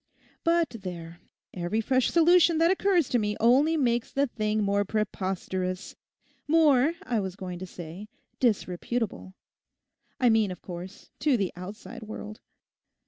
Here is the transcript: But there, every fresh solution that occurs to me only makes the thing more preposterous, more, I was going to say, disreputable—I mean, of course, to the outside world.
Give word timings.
But 0.43 0.77
there, 0.81 1.19
every 1.53 1.79
fresh 1.79 2.09
solution 2.09 2.57
that 2.57 2.71
occurs 2.71 3.07
to 3.09 3.19
me 3.19 3.37
only 3.39 3.77
makes 3.77 4.11
the 4.11 4.25
thing 4.25 4.63
more 4.63 4.83
preposterous, 4.83 5.95
more, 6.47 6.93
I 7.03 7.19
was 7.19 7.35
going 7.35 7.59
to 7.59 7.67
say, 7.67 8.07
disreputable—I 8.39 10.27
mean, 10.31 10.49
of 10.49 10.63
course, 10.63 11.11
to 11.19 11.37
the 11.37 11.53
outside 11.55 12.01
world. 12.01 12.39